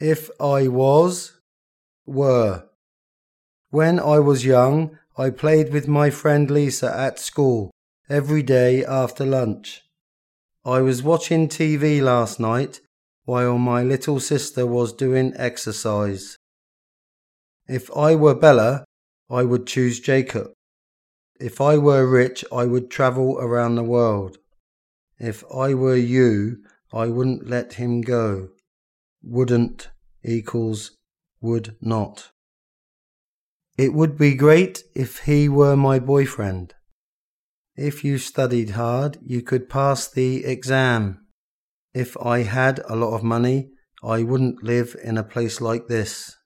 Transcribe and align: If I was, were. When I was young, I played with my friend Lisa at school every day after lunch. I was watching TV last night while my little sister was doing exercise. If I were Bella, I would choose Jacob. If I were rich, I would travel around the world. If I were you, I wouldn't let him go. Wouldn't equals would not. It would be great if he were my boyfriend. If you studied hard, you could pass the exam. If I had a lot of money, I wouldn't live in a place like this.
If 0.00 0.30
I 0.40 0.66
was, 0.66 1.32
were. 2.06 2.64
When 3.68 4.00
I 4.00 4.18
was 4.18 4.46
young, 4.46 4.98
I 5.18 5.28
played 5.28 5.74
with 5.74 5.86
my 5.86 6.08
friend 6.08 6.50
Lisa 6.50 6.90
at 6.90 7.18
school 7.18 7.70
every 8.08 8.42
day 8.42 8.82
after 8.82 9.26
lunch. 9.26 9.82
I 10.64 10.80
was 10.80 11.02
watching 11.02 11.48
TV 11.48 12.00
last 12.00 12.40
night 12.40 12.80
while 13.26 13.58
my 13.58 13.82
little 13.82 14.20
sister 14.20 14.64
was 14.64 14.94
doing 14.94 15.34
exercise. 15.36 16.38
If 17.68 17.94
I 17.94 18.14
were 18.14 18.34
Bella, 18.34 18.86
I 19.28 19.42
would 19.42 19.66
choose 19.66 20.00
Jacob. 20.00 20.52
If 21.38 21.60
I 21.60 21.76
were 21.76 22.06
rich, 22.06 22.42
I 22.50 22.64
would 22.64 22.90
travel 22.90 23.38
around 23.38 23.74
the 23.74 23.84
world. 23.84 24.38
If 25.18 25.44
I 25.54 25.74
were 25.74 25.96
you, 25.96 26.64
I 26.90 27.08
wouldn't 27.08 27.46
let 27.46 27.74
him 27.74 28.00
go. 28.00 28.48
Wouldn't 29.22 29.90
equals 30.24 30.96
would 31.40 31.76
not. 31.80 32.30
It 33.78 33.94
would 33.94 34.18
be 34.18 34.34
great 34.34 34.82
if 34.94 35.20
he 35.20 35.48
were 35.48 35.76
my 35.76 35.98
boyfriend. 35.98 36.74
If 37.76 38.04
you 38.04 38.18
studied 38.18 38.70
hard, 38.70 39.18
you 39.24 39.40
could 39.42 39.70
pass 39.70 40.06
the 40.06 40.44
exam. 40.44 41.26
If 41.94 42.16
I 42.18 42.42
had 42.42 42.80
a 42.88 42.96
lot 42.96 43.14
of 43.14 43.22
money, 43.22 43.70
I 44.02 44.22
wouldn't 44.22 44.62
live 44.62 44.96
in 45.02 45.16
a 45.16 45.24
place 45.24 45.60
like 45.60 45.88
this. 45.88 46.36